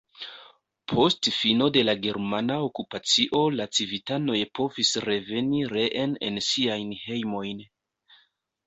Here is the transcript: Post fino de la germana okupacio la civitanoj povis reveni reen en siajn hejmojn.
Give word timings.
Post 0.93 1.29
fino 1.35 1.67
de 1.75 1.83
la 1.89 1.95
germana 2.07 2.57
okupacio 2.69 3.43
la 3.59 3.69
civitanoj 3.81 4.39
povis 4.61 4.95
reveni 5.09 5.63
reen 5.77 6.19
en 6.31 6.45
siajn 6.51 6.95
hejmojn. 7.07 7.65